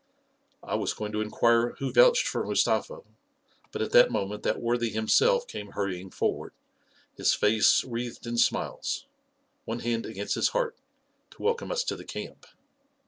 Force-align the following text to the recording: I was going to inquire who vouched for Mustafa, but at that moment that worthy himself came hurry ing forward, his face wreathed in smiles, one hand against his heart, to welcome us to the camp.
I 0.63 0.73
was 0.73 0.95
going 0.95 1.11
to 1.11 1.21
inquire 1.21 1.73
who 1.75 1.93
vouched 1.93 2.27
for 2.27 2.43
Mustafa, 2.43 3.01
but 3.71 3.83
at 3.83 3.91
that 3.91 4.09
moment 4.09 4.41
that 4.41 4.59
worthy 4.59 4.89
himself 4.89 5.45
came 5.47 5.73
hurry 5.73 6.01
ing 6.01 6.09
forward, 6.09 6.53
his 7.15 7.35
face 7.35 7.83
wreathed 7.83 8.25
in 8.25 8.39
smiles, 8.39 9.05
one 9.65 9.81
hand 9.81 10.07
against 10.07 10.33
his 10.33 10.49
heart, 10.57 10.75
to 11.29 11.43
welcome 11.43 11.71
us 11.71 11.83
to 11.83 11.95
the 11.95 12.03
camp. 12.03 12.47